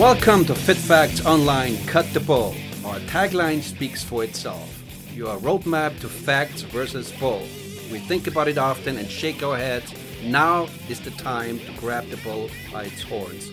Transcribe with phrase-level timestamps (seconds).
[0.00, 2.54] Welcome to Fit Facts Online Cut the Bull.
[2.86, 4.82] Our tagline speaks for itself.
[5.14, 7.40] Your roadmap to facts versus bull.
[7.92, 9.92] We think about it often and shake our heads.
[10.24, 13.50] Now is the time to grab the bull by its horns.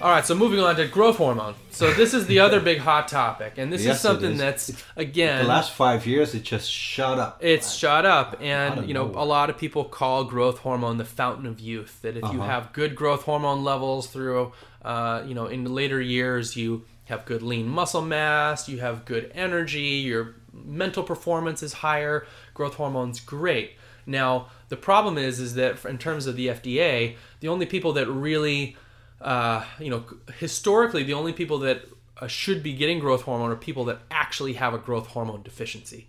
[0.00, 1.54] All right, so moving on to growth hormone.
[1.70, 4.38] So this is the other big hot topic, and this Yes, is something is.
[4.38, 7.38] that's again The last five years, it just shut up.
[7.40, 9.22] it's shot up, and you know nowhere.
[9.22, 12.00] a lot of people call growth hormone the fountain of youth.
[12.02, 12.50] That if you Uh-huh.
[12.50, 17.24] have good growth hormone levels through, uh, you know, in the later years, you have
[17.24, 22.26] good lean muscle mass, you have good energy, your mental performance is higher.
[22.54, 23.72] Growth hormone's great.
[24.06, 28.06] Now the problem is, is that in terms of the FDA, the only people that
[28.08, 28.76] really
[29.20, 30.04] uh, you know,
[30.38, 31.82] historically, the only people that
[32.20, 36.06] uh, should be getting growth hormone are people that actually have a growth hormone deficiency.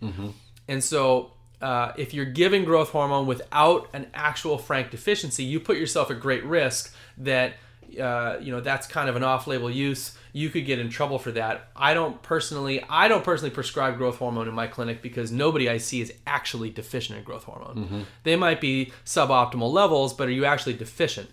[0.67, 5.77] And so, uh, if you're giving growth hormone without an actual frank deficiency, you put
[5.77, 7.53] yourself at great risk that,
[7.99, 10.17] uh, you know, that's kind of an off-label use.
[10.31, 11.69] You could get in trouble for that.
[11.75, 15.77] I don't personally, I don't personally prescribe growth hormone in my clinic because nobody I
[15.77, 18.05] see is actually deficient in growth hormone.
[18.23, 21.29] They might be suboptimal levels, but are you actually deficient?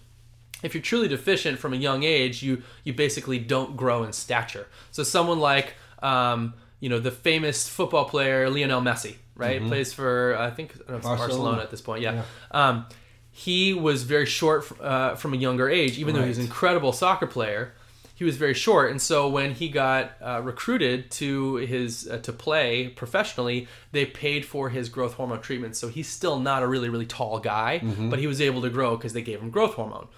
[0.62, 4.66] if you're truly deficient from a young age, you you basically don't grow in stature.
[4.90, 9.64] So someone like um, you know the famous football player Lionel Messi, right?
[9.66, 11.18] Plays for I think I know, Barcelona.
[11.18, 11.62] Barcelona.
[11.62, 12.02] at this point.
[12.02, 12.22] Yeah.
[12.50, 12.86] Um,
[13.32, 16.92] he was very short uh, from a younger age, even though he was an incredible
[16.92, 17.72] soccer player.
[18.14, 22.34] He was very short, and so when he got uh, recruited to his uh, to
[22.34, 25.74] play professionally, they paid for his growth hormone treatment.
[25.74, 27.78] So he's still not a really really tall guy,
[28.10, 30.08] but he was able to grow because they gave him growth hormone.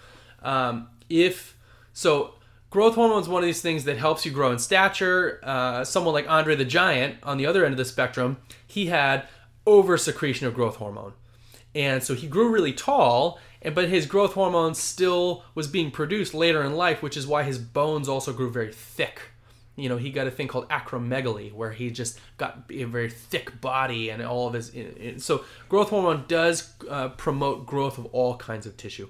[0.42, 1.56] Um, if
[1.92, 2.34] so,
[2.70, 5.38] growth hormone is one of these things that helps you grow in stature.
[5.44, 9.28] Uh, someone like Andre the Giant, on the other end of the spectrum, he had
[9.64, 11.12] over secretion of growth hormone,
[11.74, 13.38] and so he grew really tall.
[13.74, 17.58] But his growth hormone still was being produced later in life, which is why his
[17.58, 19.20] bones also grew very thick.
[19.76, 23.60] You know, he got a thing called acromegaly, where he just got a very thick
[23.60, 25.24] body and all of his.
[25.24, 29.08] So, growth hormone does uh, promote growth of all kinds of tissue.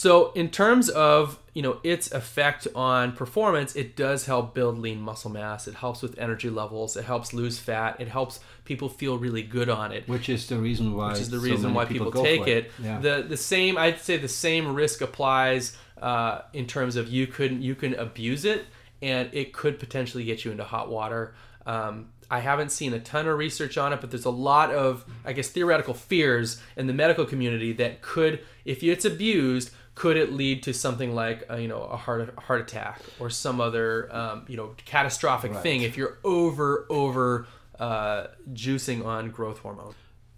[0.00, 4.98] So in terms of you know its effect on performance, it does help build lean
[4.98, 5.68] muscle mass.
[5.68, 6.96] It helps with energy levels.
[6.96, 8.00] It helps lose fat.
[8.00, 10.08] It helps people feel really good on it.
[10.08, 11.10] Which is the reason why.
[11.10, 12.70] Which is the reason many why people, go take for it.
[12.82, 12.98] Yeah.
[12.98, 17.62] The the same I'd say the same risk applies uh, in terms of you could
[17.62, 18.64] you can abuse it
[19.02, 21.34] and it could potentially get you into hot water.
[21.66, 25.04] Um, I haven't seen a ton of research on it, but there's a lot of
[25.26, 30.32] I guess theoretical fears in the medical community that could, if it's abused, could it
[30.32, 33.86] lead to something like uh, you know a heart a heart attack or some other
[34.20, 35.62] um, you know catastrophic Right.
[35.66, 37.46] thing if you're over over
[37.78, 38.20] uh,
[38.62, 39.94] juicing on growth hormone.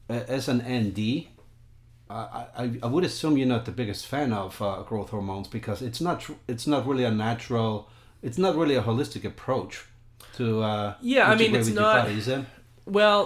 [0.09, 0.99] As an ND,
[2.11, 5.81] I, I, I would assume you're not the biggest fan of uh, growth hormones because
[5.89, 7.89] it's not tr- it's not really a natural,
[8.27, 9.85] it's not really a holistic approach
[10.39, 10.45] to.
[10.63, 12.45] Uh, Yeah, I mean, it's not- body, it?
[12.85, 13.23] Well,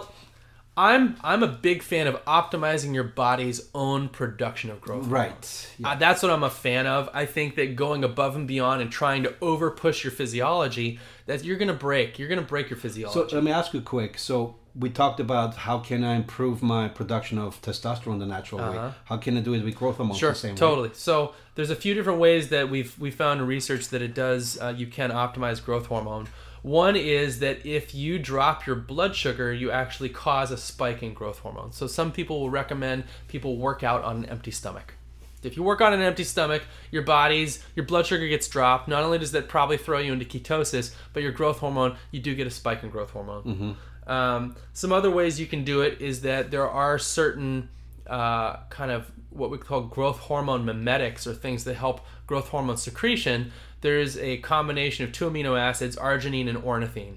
[0.77, 5.07] I'm I'm a big fan of optimizing your body's own production of growth.
[5.07, 5.75] Right.
[5.83, 7.09] Uh, that's what I'm a fan of.
[7.15, 11.45] I think that going above and beyond and trying to over push your physiology, that
[11.45, 12.19] you're gonna break.
[12.19, 13.31] You're gonna break your physiology.
[13.31, 14.19] So let me ask you quick.
[14.19, 18.93] So we talked about how can I improve my production of testosterone the natural way.
[19.05, 20.17] How can I do it with growth hormone?
[20.17, 20.57] Sure, the same way?
[20.57, 20.91] totally.
[20.93, 24.59] So there's a few different ways that we've we found in research that it does.
[24.61, 26.29] Uh, you can optimize growth hormone.
[26.63, 31.15] One is that if you drop your blood sugar, you actually cause a spike in
[31.15, 31.73] growth hormone.
[31.73, 34.95] So some people will recommend people work out on an empty stomach.
[35.43, 38.89] If you work on an empty stomach, your body's your blood sugar gets dropped.
[38.89, 42.35] Not only does that probably throw you into ketosis, but your growth hormone, you do
[42.35, 43.77] get a spike in growth hormone.
[44.07, 47.69] Um, some other ways you can do it is that there are certain
[48.07, 52.77] uh, kind of what we call growth hormone mimetics or things that help growth hormone
[52.77, 53.53] secretion.
[53.81, 57.17] There's a combination of two amino acids, arginine and ornithine.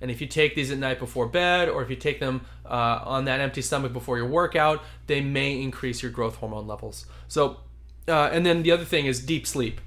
[0.00, 3.00] And if you take these at night before bed, or if you take them uh,
[3.04, 7.06] on that empty stomach before your workout, they may increase your growth hormone levels.
[7.28, 7.60] So,
[8.08, 9.80] uh, and then the other thing is deep sleep.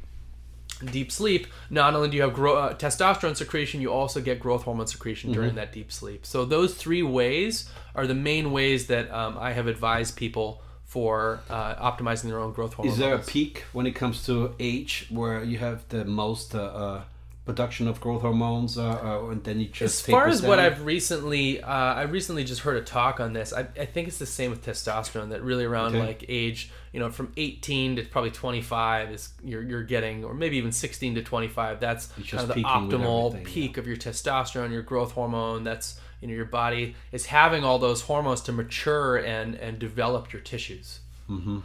[0.85, 4.63] Deep sleep, not only do you have gro- uh, testosterone secretion, you also get growth
[4.63, 6.25] hormone secretion during that deep sleep.
[6.25, 11.41] So, those three ways are the main ways that um, I have advised people for
[11.50, 12.94] uh, optimizing their own growth hormone.
[12.94, 16.63] Is there a peak when it comes to age where you have the most uh,
[16.63, 17.01] uh,
[17.47, 18.83] production of growth hormones, uh,
[19.23, 20.59] uh, and then you just as far as what?
[20.59, 23.53] I've recently, uh, I recently just heard a talk on this.
[23.53, 25.29] I, I think it's the same with testosterone.
[25.29, 26.05] That really around Okay.
[26.05, 30.57] like age, you know, from 18 to probably 25 is you're you're getting, or maybe
[30.57, 31.79] even 16 to 25.
[31.79, 35.63] That's kind of the optimal peak of your testosterone, your growth hormone.
[35.63, 40.33] That's you know your body is having all those hormones to mature and and develop
[40.33, 40.99] your tissues.
[41.29, 41.59] Mm-hmm.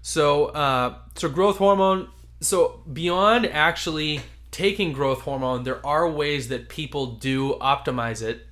[0.00, 2.08] So, uh, so growth hormone
[2.40, 4.20] so beyond actually
[4.56, 8.46] taking growth hormone, there are ways that people do optimize it.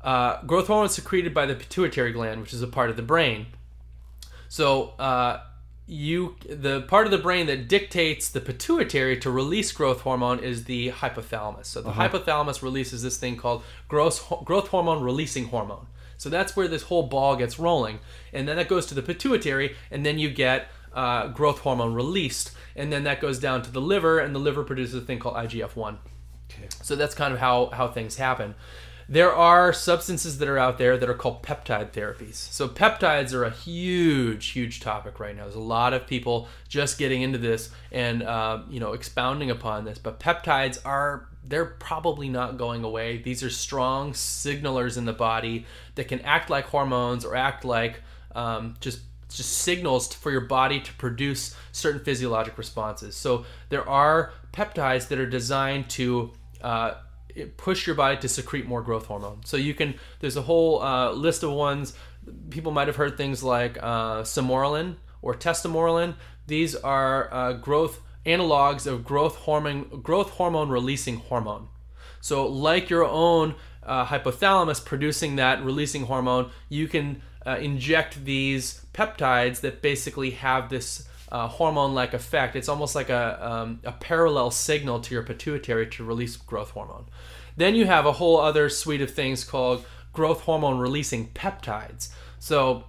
[0.00, 3.02] Uh, growth hormone is secreted by the pituitary gland, which is a part of the
[3.02, 3.46] brain.
[4.48, 5.42] So uh,
[5.86, 10.64] you the part of the brain that dictates the pituitary to release growth hormone is
[10.64, 11.66] the hypothalamus.
[11.66, 15.88] So the hypothalamus releases this thing called growth growth hormone releasing hormone.
[16.16, 17.98] So that's where this whole ball gets rolling,
[18.32, 22.52] and then it goes to the pituitary, and then you get uh, growth hormone released,
[22.76, 25.36] and then that goes down to the liver, and the liver produces a thing called
[25.36, 25.98] IGF one.
[26.50, 26.68] Okay.
[26.82, 28.54] So that's kind of how how things happen.
[29.08, 32.36] There are substances that are out there that are called peptide therapies.
[32.36, 35.42] So peptides are a huge, huge topic right now.
[35.42, 39.84] There's a lot of people just getting into this and uh, you know expounding upon
[39.84, 39.98] this.
[39.98, 43.18] But peptides are they're probably not going away.
[43.18, 45.66] These are strong signalers in the body
[45.96, 48.00] that can act like hormones or act like
[48.34, 49.00] um, just
[49.36, 53.16] just signals for your body to produce certain physiologic responses.
[53.16, 56.94] So there are peptides that are designed to uh,
[57.56, 59.40] push your body to secrete more growth hormone.
[59.44, 61.94] So you can there's a whole uh, list of ones.
[62.50, 64.24] People might have heard things like uh,
[65.22, 66.14] or tesamorelin.
[66.46, 71.68] These are uh, growth analogs of growth hormone growth hormone releasing hormone.
[72.20, 78.84] So, like your own uh, hypothalamus producing that releasing hormone, you can uh, inject these
[78.94, 82.56] peptides that basically have this uh, hormone-like effect.
[82.56, 87.06] It's almost like a, um, a parallel signal to your pituitary to release growth hormone.
[87.56, 92.10] Then you have a whole other suite of things called growth hormone releasing peptides.
[92.38, 92.84] So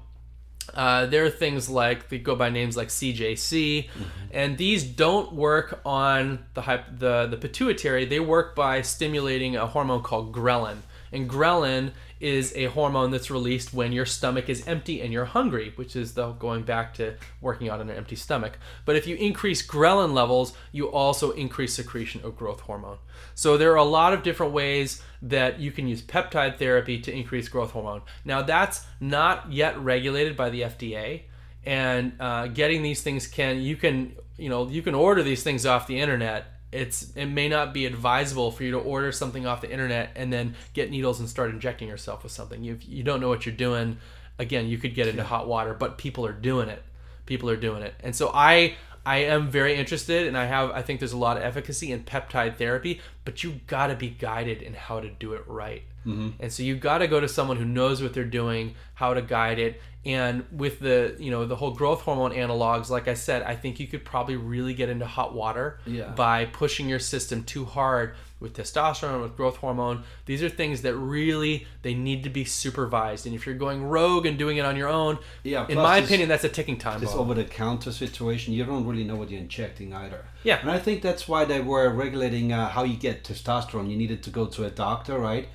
[0.74, 3.90] uh, there are things like they go by names like CJC,
[4.31, 8.06] and these don't work on the, the the pituitary.
[8.06, 10.78] They work by stimulating a hormone called ghrelin,
[11.12, 15.73] and ghrelin is a hormone that's released when your stomach is empty and you're hungry,
[15.75, 18.57] which is going back to working out on an empty stomach.
[18.85, 22.97] But if you increase ghrelin levels, you also increase secretion of growth hormone.
[23.33, 27.12] So there are a lot of different ways that you can use peptide therapy to
[27.12, 28.01] increase growth hormone.
[28.23, 31.23] Now that's not yet regulated by the FDA,
[31.65, 35.65] and uh, getting these things can you can you know you can order these things
[35.65, 36.45] off the internet.
[36.75, 40.31] It's it may not be advisable for you to order something off the internet and
[40.31, 42.63] then get needles and start injecting yourself with something.
[42.63, 43.98] You you don't know what you're doing.
[44.38, 46.83] Again, you could get into hot water, but people are doing it.
[47.25, 48.75] People are doing it, and so I
[49.06, 52.04] I am very interested, and I have I think there's a lot of efficacy in
[52.04, 55.83] peptide therapy, but you got to be guided in how to do it right.
[56.06, 59.22] And so you've got to go to someone who knows what they're doing, how to
[59.24, 59.81] guide it.
[60.06, 63.80] And with the you know the whole growth hormone analogs, like I said, I think
[63.80, 66.10] you could probably really get into hot water Yeah.
[66.12, 70.04] by pushing your system too hard with testosterone, with growth hormone.
[70.28, 73.25] These are things that really they need to be supervised.
[73.25, 76.10] And if you're going rogue and doing it on your own, Yeah, in my this-
[76.10, 77.22] opinion, that's a ticking time this bomb.
[77.22, 80.25] over the counter situation, you don't really know what you're injecting either.
[80.44, 80.60] Yeah.
[80.62, 83.90] And I think that's why they were regulating uh, how you get testosterone.
[83.90, 85.48] You needed to go to a doctor, right?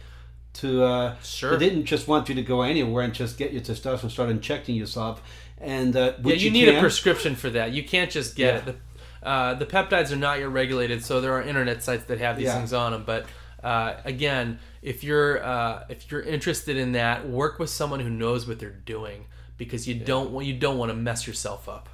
[0.54, 1.56] To uh, Sure.
[1.56, 4.74] They didn't just want you to go anywhere and just get your testosterone, start injecting
[4.74, 5.22] yourself,
[5.58, 7.72] and uh, Yeah, which you, need a prescription for that.
[7.72, 8.70] You can't just get Yeah.
[8.70, 8.76] it.
[9.22, 12.36] The, uh, the peptides are not yet regulated, so there are internet sites that have
[12.36, 12.56] these Yeah.
[12.56, 13.04] things on them.
[13.06, 13.26] But
[13.62, 18.48] uh, again, if you're uh, if you're interested in that, work with someone who knows
[18.48, 19.26] what they're doing
[19.58, 21.88] because you don't want you don't want to mess yourself up.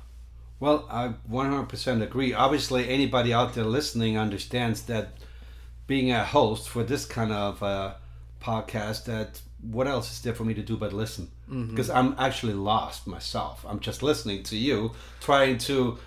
[0.61, 2.33] Well, I 100% agree.
[2.33, 5.09] Obviously, anybody out there listening understands that
[5.87, 7.95] being a host for this kind of uh,
[8.51, 9.41] podcast, that
[9.77, 11.25] what else is there for me to do but listen?
[11.51, 11.71] Mm-hmm.
[11.71, 13.65] Because I'm actually lost myself.
[13.69, 15.99] I'm just listening to you, trying to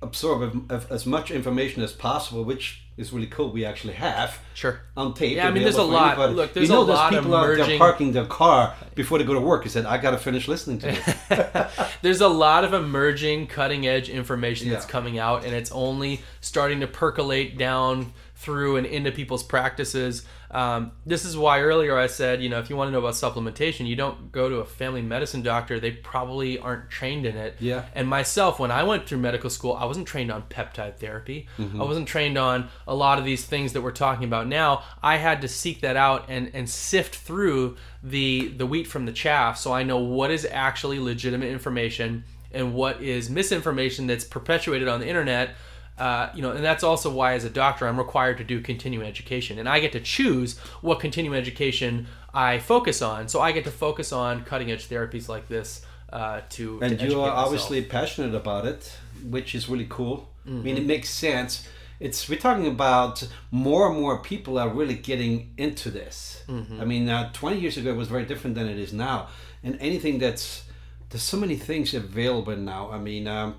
[0.00, 3.50] absorb as- much information as possible, which is really cool.
[3.52, 4.80] We actually have Sure.
[4.96, 5.36] on tape.
[5.36, 6.34] Yeah, I mean, there's a lot- anybody.
[6.34, 9.24] look, there's you know, a lot of people out there parking their car before they
[9.24, 9.62] go to work.
[9.64, 13.86] He said, "I got to finish listening to this." There's a lot of emerging cutting
[13.86, 19.10] edge information that's coming out and it's only starting to percolate down through and into
[19.12, 20.24] people's practices.
[20.50, 23.14] Um, this is why earlier I said, you know, if you want to know about
[23.14, 25.78] supplementation, you don't go to a family medicine doctor.
[25.78, 27.56] They probably aren't trained in it.
[27.60, 27.84] Yeah.
[27.94, 31.48] And myself, when I went through medical school, I wasn't trained on peptide therapy.
[31.58, 31.80] Mm-hmm.
[31.80, 34.84] I wasn't trained on a lot of these things that we're talking about now.
[35.02, 39.12] I had to seek that out and, and sift through the the wheat from the
[39.12, 44.88] chaff, so I know what is actually legitimate information and what is misinformation that's perpetuated
[44.88, 45.56] on the internet.
[45.98, 49.06] Uh, you know, and that's also why, as a doctor, I'm required to do continuing
[49.06, 53.28] education, and I get to choose what continuing education I focus on.
[53.28, 57.04] So I get to focus on cutting edge therapies like this uh, to and to
[57.06, 57.44] you are myself.
[57.46, 60.28] obviously passionate about it, which is really cool.
[60.46, 60.76] I mean, Mm-hmm.
[60.82, 61.66] it makes sense.
[62.00, 66.42] It's we're talking about more and more people are really getting into this.
[66.48, 66.80] Mm-hmm.
[66.80, 69.28] I mean, uh, 20 years ago it was very different than it is now,
[69.64, 70.62] and anything that's
[71.10, 72.90] there's so many things available now.
[72.92, 73.56] I mean, um,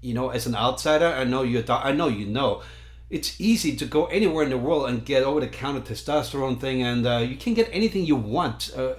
[0.00, 1.64] you know, as an outsider, I know you.
[1.68, 2.62] I know you know.
[3.10, 6.82] It's easy to go anywhere in the world and get over the counter testosterone thing,
[6.82, 8.94] and uh, you can get anything you want, uh,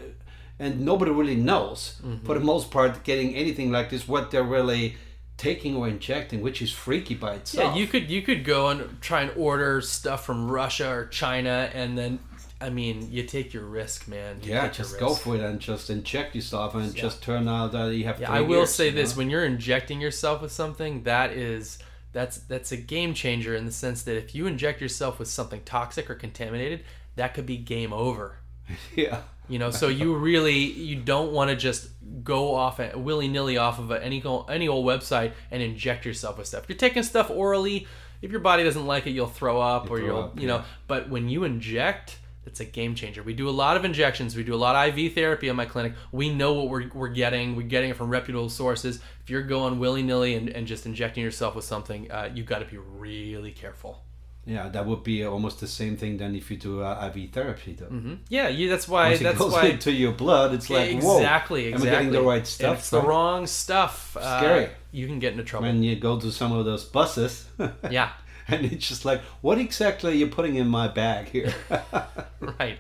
[0.58, 2.26] and nobody really knows Mm-hmm.
[2.26, 4.98] for the most part getting anything like this what they're really
[5.38, 7.76] taking or injecting, which is freaky by itself.
[7.76, 11.70] Yeah, you could you could go and try and order stuff from Russia or China,
[11.74, 12.20] and then
[12.62, 14.40] I mean, you take your risk, man.
[14.44, 17.02] You Yeah, just go for it and just inject yourself and Yeah.
[17.02, 18.18] just turn out that you have.
[18.18, 19.20] To Yeah, I will years, say this: know?
[19.20, 21.80] when you're injecting yourself with something, that is
[22.12, 25.62] that's that's a game changer in the sense that if you inject yourself with something
[25.64, 26.84] toxic or contaminated,
[27.16, 28.38] that could be game over.
[28.96, 31.90] yeah, You know, so you really you don't want to just
[32.24, 36.66] go off willy nilly off of any any old website and inject yourself with stuff.
[36.68, 37.88] You're taking stuff orally.
[38.22, 40.58] If your body doesn't like it, you'll throw up or throw you'll up, you know.
[40.58, 40.66] yeah.
[40.88, 43.22] But when you inject, it's a game changer.
[43.22, 44.36] We do a lot of injections.
[44.36, 45.94] We do a lot of IV therapy in my clinic.
[46.12, 47.56] We know what we're, we're getting.
[47.56, 49.00] We're getting it from reputable sources.
[49.22, 52.60] If you're going willy nilly and, and just injecting yourself with something, uh, you got
[52.60, 54.04] to be really careful.
[54.46, 57.74] yeah, that would be almost the same thing than if you do uh, IV therapy,
[57.74, 57.86] though.
[57.86, 59.10] hmm Yeah, you, that's why.
[59.10, 59.66] Once it that's goes why.
[59.74, 61.18] into your blood, it's like whoa.
[61.18, 61.90] exactly, Am I exactly.
[61.92, 64.18] getting the right stuff, If it's the wrong stuff.
[64.20, 64.70] uh, Scary.
[64.92, 65.68] you can get into trouble.
[65.68, 67.48] When you go to some of those buses,
[67.92, 68.10] yeah,
[68.54, 71.54] and it's just like, what exactly are you putting in my bag here?
[72.60, 72.78] right,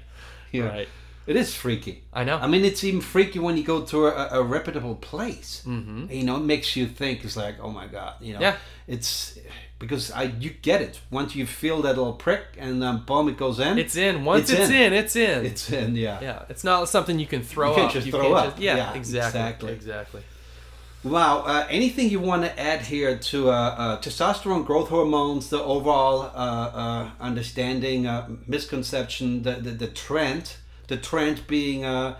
[0.51, 0.63] Yeah.
[0.67, 0.87] right.
[1.27, 2.01] It is freaky.
[2.11, 2.37] I know.
[2.39, 5.61] I mean, it's even freaky when you go to a, a reputable place.
[5.63, 6.05] Mm-hmm.
[6.09, 7.23] You know, it makes you think.
[7.23, 8.39] It's like, oh my god, you know.
[8.39, 8.55] Yeah.
[8.87, 9.37] It's
[9.77, 13.37] because I you get it once you feel that little prick, and um, boom, it
[13.37, 13.77] goes in.
[13.77, 14.25] it's in.
[14.25, 14.75] Once It's it's, in.
[14.75, 14.93] in.
[14.93, 15.45] it's in.
[15.45, 15.95] it's in.
[15.95, 16.17] Yeah.
[16.19, 17.93] yeah, it's not something you can throw You can't up.
[17.93, 18.45] just you throw can't up.
[18.53, 19.71] Just, yeah, Yeah, exactly, exactly.
[19.73, 20.21] exactly.
[21.03, 21.39] Wow.
[21.45, 26.23] Uh, anything you want to add here to uh, uh, testosterone, growth hormones, the overall
[26.23, 30.55] uh, uh, understanding, uh, misconception, the, the the trend,
[30.87, 32.17] the trend being uh,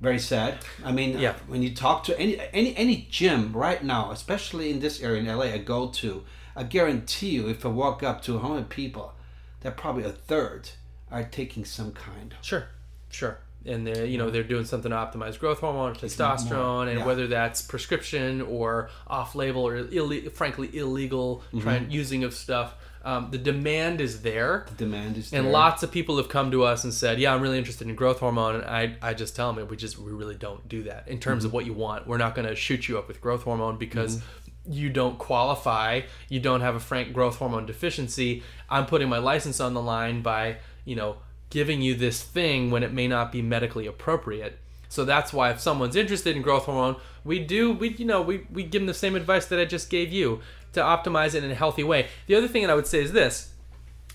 [0.00, 0.58] very sad.
[0.84, 1.34] I mean, Yeah.
[1.48, 5.26] when you talk to any any any gym right now, especially in this area in
[5.26, 6.22] LA, I go to,
[6.54, 9.14] I guarantee you, if I walk up to 100 people,
[9.62, 10.70] that probably a third
[11.10, 12.36] are taking some kind.
[12.40, 12.68] Sure,
[13.10, 13.38] sure.
[13.66, 17.06] And they're you know they're doing something to optimize growth hormone, or testosterone, and yeah.
[17.06, 21.60] whether that's prescription or off-label or ille- frankly illegal Mm-hmm.
[21.60, 22.74] trying using of stuff.
[23.02, 24.66] Um, the demand is there.
[24.68, 25.38] The demand is there.
[25.40, 25.52] And there.
[25.54, 28.18] lots of people have come to us and said, "Yeah, I'm really interested in growth
[28.20, 31.18] hormone." And I, I just tell them we just we really don't do that in
[31.18, 31.46] terms Mm-hmm.
[31.48, 32.06] of what you want.
[32.06, 34.22] We're not going to shoot you up with growth hormone because
[34.68, 36.02] you don't qualify.
[36.28, 38.42] You don't have a frank growth hormone deficiency.
[38.68, 41.16] I'm putting my license on the line by you know
[41.50, 44.58] giving you this thing when it may not be medically appropriate.
[44.88, 48.46] So that's why if someone's interested in growth hormone, we do we you know we
[48.50, 50.40] we give them the same advice that I just gave you
[50.72, 52.08] to optimize it in a healthy way.
[52.26, 53.52] The other thing that I would say is this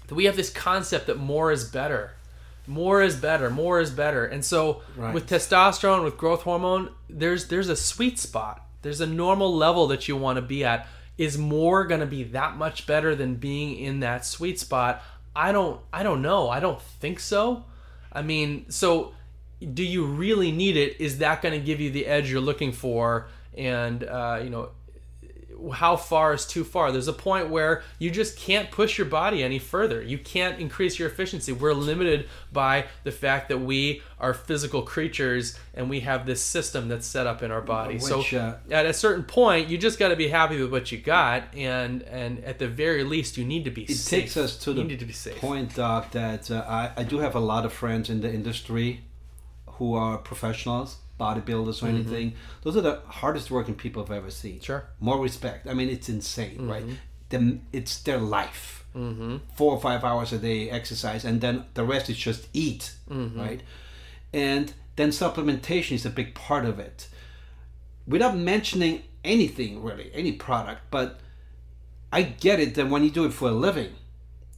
[0.07, 2.11] that we have this concept that more is better.
[2.67, 4.25] More is better, more is better.
[4.25, 5.13] And so Right.
[5.13, 8.65] with testosterone, with growth hormone, there's there's a sweet spot.
[8.81, 10.87] There's a normal level that you want to be at.
[11.17, 15.01] Is more going to be that much better than being in that sweet spot?
[15.35, 16.49] I don't I don't know.
[16.49, 17.65] I don't think so.
[18.11, 19.13] I mean, so
[19.73, 20.99] do you really need it?
[21.01, 23.27] Is that going to give you the edge you're looking for?
[23.57, 24.69] And uh, you know,
[25.73, 26.91] how far is too far?
[26.91, 30.01] There's a point where you just can't push your body any further.
[30.01, 31.51] You can't increase your efficiency.
[31.51, 36.87] We're limited by the fact that we are physical creatures and we have this system
[36.87, 37.95] that's set up in our body.
[37.95, 40.91] Which, so uh, at a certain point, you just got to be happy with what
[40.91, 43.83] you got, and and at the very least, you need to be.
[43.83, 44.21] it safe.
[44.21, 45.37] takes us to you the to be safe.
[45.37, 49.01] point, Doc, that uh, I, I do have a lot of friends in the industry
[49.67, 52.33] who are professionals, bodybuilders or anything.
[52.63, 54.55] Those are the hardest working people I've ever seen.
[54.55, 54.63] Mm-hmm.
[54.63, 54.79] Sure.
[54.79, 55.05] Mm-hmm.
[55.05, 55.67] More respect.
[55.67, 56.83] I mean, it's insane, right?
[57.29, 58.85] Them, it's their life.
[58.95, 59.37] Mm-hmm.
[59.55, 63.39] Four or five hours a day exercise, and then the rest is just eat, Mm-hmm.
[63.39, 63.61] right?
[64.33, 67.07] And then supplementation is a big part of it.
[68.07, 71.19] Without mentioning anything really, any product, but
[72.13, 73.93] I get it that when you do it for a living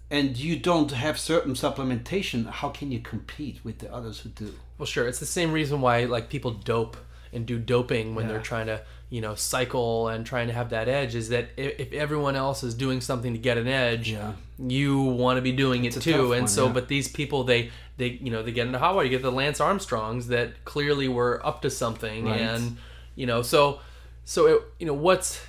[0.10, 4.54] and you don't have certain supplementation, how can you compete with the others who do?
[4.78, 5.08] Well, sure.
[5.08, 6.98] It's the same reason why like people dope
[7.34, 8.34] and do doping when Yeah.
[8.34, 11.14] they're trying to, you know, cycle and trying to have that edge.
[11.16, 14.34] Is that if, everyone else is doing something to get an edge, Yeah.
[14.58, 16.32] you want to be doing It's it too.
[16.34, 16.72] and one, so, yeah.
[16.74, 19.06] but these people, they they you know they get into hot water.
[19.06, 22.40] You get the Lance Armstrongs that clearly were up to something, Right.
[22.40, 22.78] and
[23.16, 23.80] you know, so
[24.24, 25.40] so it, you know what's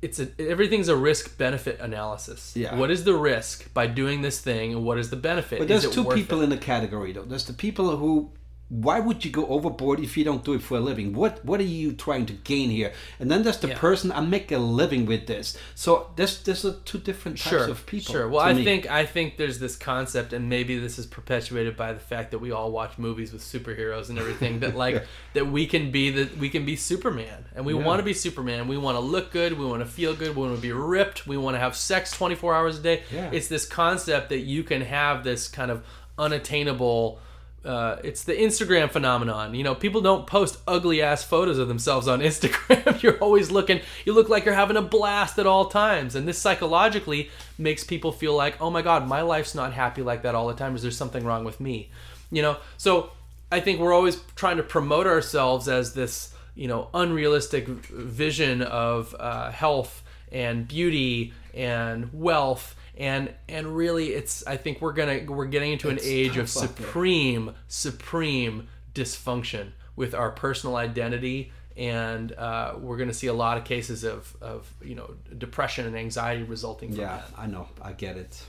[0.00, 2.54] it's a everything's a risk benefit analysis.
[2.56, 2.76] Yeah.
[2.76, 5.58] What is the risk by doing this thing, and what is the benefit?
[5.58, 6.44] But there's two people it?
[6.44, 7.22] in the category though.
[7.24, 8.30] There's the people who
[8.70, 11.14] why would you go overboard if you don't do it for a living?
[11.14, 12.92] What what are you trying to gain here?
[13.18, 13.78] And then there's the Yeah.
[13.78, 15.56] person I make a living with this.
[15.74, 18.12] So there's there's a two different types sure, of people.
[18.12, 18.28] Sure.
[18.28, 18.64] Well, I me.
[18.64, 22.40] think I think there's this concept, and maybe this is perpetuated by the fact that
[22.40, 24.60] we all watch movies with superheroes and everything.
[24.60, 27.84] that like that we can be the we can be Superman, and we Yeah.
[27.86, 28.68] want to be Superman.
[28.68, 29.58] We want to look good.
[29.58, 30.36] We want to feel good.
[30.36, 31.26] We want to be ripped.
[31.26, 33.02] We want to have sex 24 hours a day.
[33.10, 33.30] Yeah.
[33.32, 35.82] It's this concept that you can have this kind of
[36.18, 37.20] unattainable.
[37.64, 39.54] Uh, it's the Instagram phenomenon.
[39.54, 43.02] You know, people don't post ugly ass photos of themselves on Instagram.
[43.02, 46.14] you're always looking, you look like you're having a blast at all times.
[46.14, 50.22] And this psychologically makes people feel like, oh my God, my life's not happy like
[50.22, 50.74] that all the time.
[50.76, 51.90] Is there something wrong with me?
[52.30, 53.10] You know, so
[53.50, 59.16] I think we're always trying to promote ourselves as this, you know, unrealistic vision of
[59.18, 65.46] uh, health and beauty and wealth and and really it's i think we're gonna we're
[65.46, 66.68] getting into an It's age of out there.
[66.68, 73.56] supreme supreme dysfunction with our personal identity and uh, we're going to see a lot
[73.56, 77.68] of cases of, of you know depression and anxiety resulting from Yeah, that I know.
[77.80, 78.42] I get it.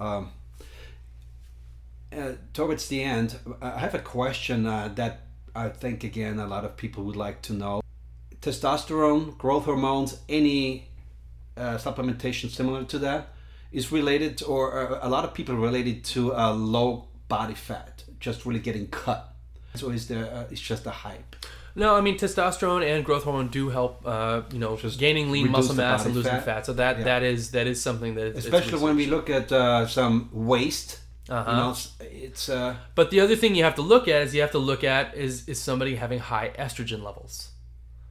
[0.00, 0.32] Um,
[2.12, 5.20] uh, towards the end, I have a question uh, that
[5.54, 7.80] I think again a lot of people would like to know.
[8.40, 10.88] Testosterone, growth hormones, any
[11.56, 13.33] uh, supplementation similar to that
[13.78, 16.88] is related, or uh, a lot of people related to uh, low
[17.28, 19.20] body fat, just really getting cut.
[19.74, 20.26] So is there?
[20.36, 21.32] Uh, it's just a hype.
[21.82, 25.46] no i mean testosterone and growth hormone do help uh, you know just gaining lean
[25.54, 26.44] muscle mass and losing fat.
[26.48, 27.04] fat, so that Yeah.
[27.10, 30.14] that is that is something that Especially when we look at uh, some
[30.52, 30.90] waste.
[31.36, 31.50] Uh-huh.
[31.50, 31.84] You know, it's,
[32.26, 34.64] it's uh, But the other thing you have to look at is you have to
[34.70, 37.34] look at is is somebody having high estrogen levels.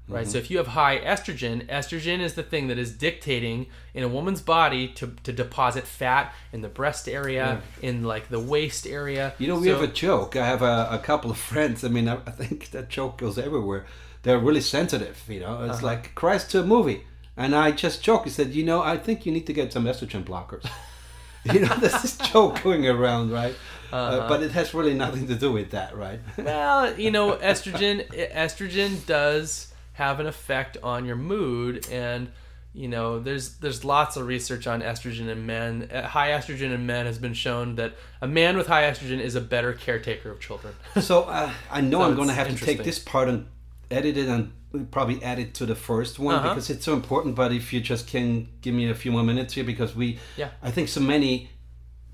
[0.09, 0.23] Right?
[0.23, 0.31] Mm-hmm.
[0.31, 4.07] So if you have high estrogen, estrogen is the thing that is dictating in a
[4.09, 9.33] woman's body to, to deposit fat in the breast area, in like the waist area.
[9.39, 10.35] You know, we So- have a joke.
[10.35, 11.83] I have a, a couple of friends.
[11.85, 13.85] I mean, I, I think that joke goes everywhere.
[14.23, 15.21] They're really sensitive.
[15.29, 15.85] You know, it's Uh-huh.
[15.87, 17.03] like Christ to a movie.
[17.35, 18.25] And I just joke.
[18.25, 20.69] He said, you know, I think you need to get some estrogen blockers.
[21.45, 23.55] you know, there's this joke going around, right?
[23.91, 24.27] uh Uh-huh.
[24.29, 26.19] but it has really nothing to do with that, right?
[26.37, 32.31] well, you know, estrogen estrogen does have an effect on your mood and
[32.75, 35.89] you know, there's there's lots of research on estrogen in men.
[35.93, 39.35] Uh, High estrogen in men has been shown that a man with high estrogen is
[39.35, 40.73] a better caretaker of children.
[40.99, 43.45] so uh, I know So I'm going to have to take this part and
[43.91, 44.51] edit it and
[44.89, 46.49] probably add it to the first one Uh-huh.
[46.49, 47.35] because it's so important.
[47.35, 50.49] But if you just can give me a few more minutes here, because we, Yeah.
[50.63, 51.51] I think so many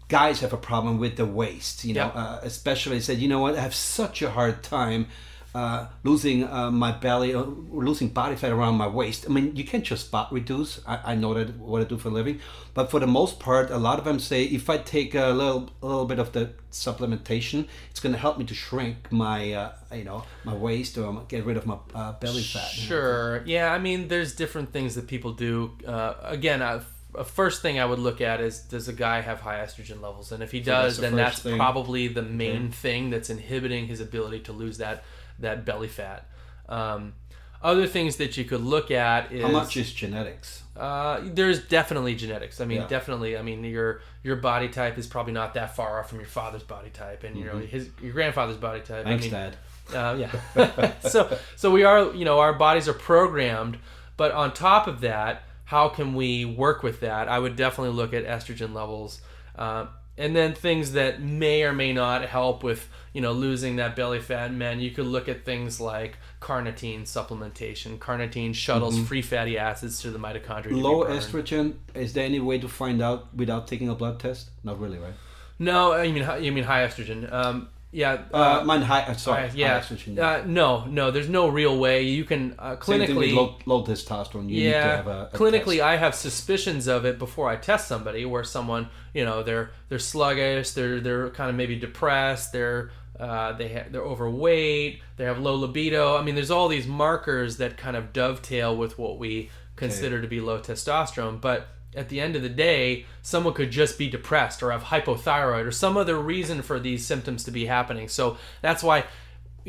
[0.10, 1.86] guys have a problem with the waist.
[1.86, 2.22] You know, Yeah.
[2.22, 5.08] uh, especially said, you know what, I have such a hard time.
[5.56, 9.26] Uh, losing uh, my belly, or losing body fat around my waist.
[9.28, 10.80] I mean, you can't just spot reduce.
[10.86, 12.40] I, I know that what I do for a living,
[12.76, 15.72] but for the most part, a lot of them say if I take a little,
[15.82, 19.72] a little bit of the supplementation, it's going to help me to shrink my, uh,
[19.92, 22.70] you know, my waist or get rid of my uh, belly fat.
[22.70, 23.42] Sure.
[23.46, 25.72] Yeah, I mean, there's different things that people do.
[25.84, 26.86] Uh, again, a
[27.24, 30.32] first thing I would look at is does a guy have high estrogen levels?
[30.32, 31.58] And if he So that's does, the then that's thing.
[31.58, 35.04] probably the main thing that's inhibiting his ability to lose that
[35.42, 36.26] that belly fat.
[36.68, 37.14] Um,
[37.62, 40.64] other things that you could look at is How much is genetics?
[40.78, 42.62] uh, there's definitely genetics.
[42.62, 42.88] I mean, Yeah.
[42.88, 43.38] definitely.
[43.38, 46.64] I mean, your your body type is probably not that far off from your father's
[46.64, 49.06] body type, and you know his your grandfather's body type.
[49.06, 49.20] Mm-hmm.
[49.20, 49.52] Thanks, I mean,
[49.92, 49.96] Dad.
[49.96, 50.16] uh,
[50.56, 50.92] yeah.
[51.10, 53.78] so so we are you know our bodies are programmed,
[54.16, 57.28] but on top of that, how can we work with that?
[57.28, 59.20] I would definitely look at estrogen levels,
[59.58, 59.88] uh,
[60.20, 64.20] and then things that may or may not help with you know losing that belly
[64.20, 64.80] fat man.
[64.80, 67.98] You could look at things like carnitine supplementation.
[67.98, 70.68] Carnitine shuttles free fatty acids to the mitochondria.
[70.68, 70.82] Mm-hmm.
[70.82, 71.76] Low estrogen.
[71.96, 74.50] Is there any way to find out without taking a blood test?
[74.64, 75.14] Not really, right?
[75.58, 77.32] No, you mean you mean high estrogen.
[77.32, 78.22] Um, yeah.
[78.32, 79.02] Uh, mine high.
[79.02, 79.84] Uh, sorry, High- yeah.
[80.20, 81.12] Uh, no, no.
[81.12, 83.36] There's no real way you can uh, Same thing with clinically.
[83.36, 84.44] low, low testosterone.
[84.50, 85.82] You need to yeah, have a, a clinically, test.
[85.84, 88.26] I have suspicions of it before I test somebody.
[88.26, 93.54] Where someone, you know, they're they're sluggish, they're they're kind of maybe depressed, they're uh,
[93.54, 96.16] they ha- they're overweight, they have low libido.
[96.16, 100.28] I mean, there's all these markers that kind of dovetail with what we consider to
[100.28, 104.62] be low testosterone, but at the end of the day, someone could just be depressed
[104.62, 108.08] or have hypothyroid or some other reason for these symptoms to be happening.
[108.08, 109.06] So that's why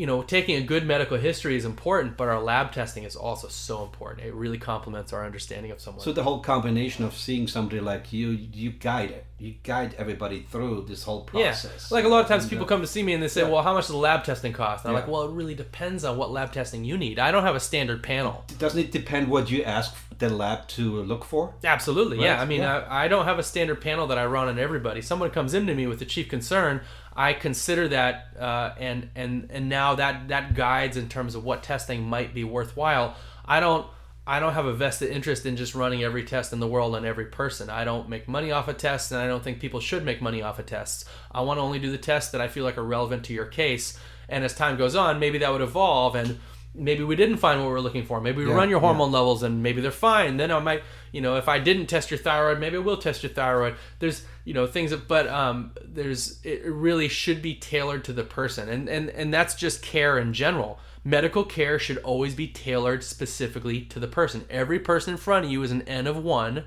[0.01, 3.49] you know, taking a good medical history is important, but our lab testing is also
[3.49, 4.27] so important.
[4.27, 6.03] It really complements our understanding of someone.
[6.03, 9.27] So the whole combination of seeing somebody like you, you guide it.
[9.39, 11.89] You guide everybody through this whole process.
[11.91, 13.43] yeah, like a lot of times people uh, come to see me and they say,
[13.43, 15.01] "Well, how much does the lab testing cost?" And I'm Yeah.
[15.01, 17.19] like, "Well, it really depends on what lab testing you need.
[17.19, 21.03] I don't have a standard panel." Doesn't it depend what you ask the lab to
[21.03, 21.55] look for?
[21.65, 22.41] Absolutely, Right, yeah.
[22.43, 22.85] I mean, yeah.
[22.89, 25.01] I, I don't have a standard panel that I run on everybody.
[25.03, 26.83] Someone comes into me with a chief concern,
[27.15, 31.63] I consider that, uh, and and and now that that guides in terms of what
[31.63, 33.17] testing might be worthwhile.
[33.45, 33.87] I don't.
[34.27, 37.05] I don't have a vested interest in just running every test in the world on
[37.05, 37.69] every person.
[37.69, 40.41] I don't make money off of tests, and I don't think people should make money
[40.41, 41.05] off of tests.
[41.33, 43.47] I want to only do the tests that I feel like are relevant to your
[43.47, 43.99] case.
[44.29, 46.39] And as time goes on, maybe that would evolve, and
[46.75, 48.21] maybe we didn't find what we were looking for.
[48.21, 48.87] Maybe we Yeah, run your yeah.
[48.87, 50.37] hormone levels, and maybe they're fine.
[50.37, 53.23] Then I might, you know, if I didn't test your thyroid, maybe I will test
[53.23, 53.75] your thyroid.
[53.99, 58.25] There's, you know, things that, but um, there's, it really should be tailored to the
[58.25, 60.79] person, and and and that's just care in general.
[61.03, 64.45] Medical care should always be tailored specifically to the person.
[64.51, 66.65] Every person in front of you is an N of one.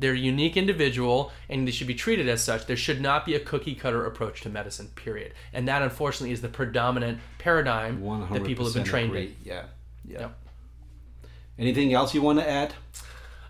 [0.00, 2.66] They're a unique individual and they should be treated as such.
[2.66, 5.34] There should not be a cookie cutter approach to medicine, period.
[5.52, 9.36] And that, unfortunately, is the predominant paradigm that people have been trained in.
[9.44, 9.64] Yeah.
[10.04, 10.28] Yeah.
[11.58, 12.74] Anything else you want to add?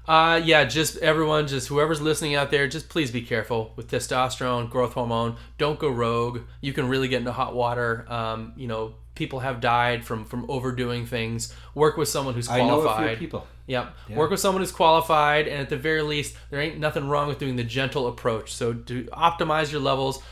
[0.09, 4.69] Uh, yeah, just everyone, just whoever's listening out there, just please be careful with testosterone,
[4.69, 5.37] growth hormone.
[5.57, 6.41] Don't go rogue.
[6.61, 8.05] You can really get into hot water.
[8.09, 11.55] Um, you know, people have died from from overdoing things.
[11.75, 12.97] Work with someone who's qualified.
[12.97, 13.47] I know a few people.
[13.67, 13.95] Yep.
[14.09, 14.17] Yeah.
[14.17, 17.39] Work with someone who's qualified, and at the very least, there ain't nothing wrong with
[17.39, 18.55] doing the gentle approach.
[18.55, 20.23] So to optimize your levels,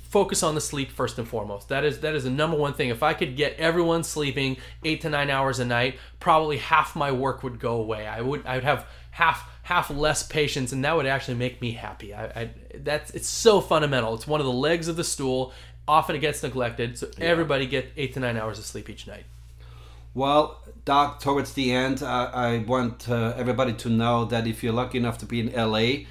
[0.00, 1.68] focus on the sleep first and foremost.
[1.70, 2.88] That is that is the number one thing.
[2.88, 7.10] If I could get everyone sleeping eight to nine hours a night, probably half my
[7.10, 8.06] work would go away.
[8.06, 11.72] I would I would have half half less patients, and that would actually make me
[11.72, 12.14] happy.
[12.14, 14.14] I, I that's it's so fundamental.
[14.14, 15.52] It's one of the legs of the stool.
[15.90, 19.24] Often it gets neglected, so everybody get eight to nine hours of sleep each night.
[20.14, 24.72] Well, Doc, towards the end, I, I want uh, everybody to know that if you're
[24.72, 26.04] lucky enough to be in LA,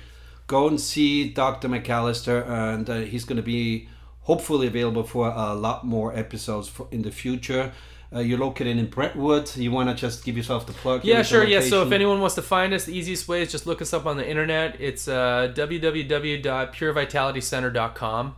[0.47, 1.69] go and see Dr.
[1.69, 3.87] McAllister, and uh, he's going to be
[4.23, 7.71] hopefully available for a lot more episodes for, in the future.
[8.13, 9.55] Uh, you're located in Brentwood.
[9.55, 11.05] You want to just give yourself the plug?
[11.05, 11.45] Yeah, sure.
[11.45, 11.61] Yeah.
[11.61, 14.05] So if anyone wants to find us, the easiest way is just look us up
[14.05, 14.75] on the internet.
[14.81, 18.35] It's uh, www.purevitalitycenter.com.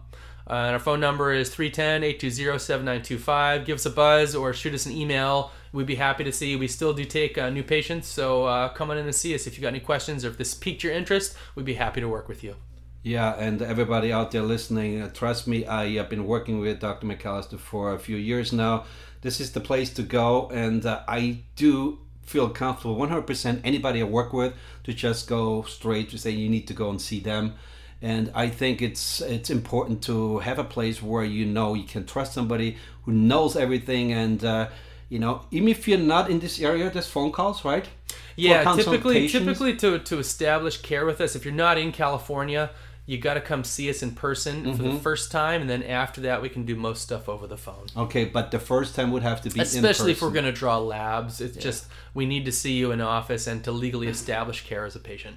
[0.49, 3.65] Uh, and our phone number is 310-820-7925.
[3.65, 5.51] Give us a buzz or shoot us an email.
[5.73, 6.59] We'd be happy to see you.
[6.59, 9.47] We still do take uh, new patients, so uh, come on in and see us
[9.47, 11.35] if you got any questions or if this piqued your interest.
[11.55, 12.55] We'd be happy to work with you.
[13.03, 17.07] Yeah, and everybody out there listening, uh, trust me, I have been working with Dr.
[17.07, 18.83] McAllister for a few years now.
[19.21, 24.03] This is the place to go, and uh, I do feel comfortable 100% anybody I
[24.03, 27.55] work with to just go straight to say you need to go and see them.
[28.01, 32.05] And I think it's it's important to have a place where you know you can
[32.05, 34.69] trust somebody who knows everything, and uh,
[35.09, 37.87] you know even if you're not in this area, there's phone calls, right?
[38.35, 42.71] Yeah, typically, typically to, to establish care with us, if you're not in California,
[43.05, 44.93] you got to come see us in person for Mm-hmm.
[44.95, 47.85] the first time, and then after that, we can do most stuff over the phone.
[47.95, 50.51] Okay, but the first time would have to be in Especially if we're going to
[50.51, 54.63] draw labs, it's just we need to see you in office and to legally establish
[54.65, 55.35] care as a patient.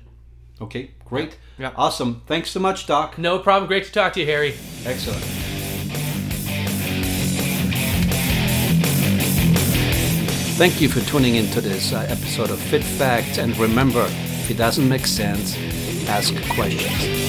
[0.61, 1.37] Okay, great.
[1.59, 1.73] Yeah.
[1.77, 2.23] Awesome.
[2.27, 3.19] Thanks so much, Doc.
[3.19, 3.67] No problem.
[3.69, 4.55] Great to talk to you, Harry.
[4.85, 5.23] Excellent.
[10.57, 13.39] Thank you for tuning into this uh, episode of Fit Facts.
[13.39, 15.57] And remember, if it doesn't make sense,
[16.09, 17.25] ask questions.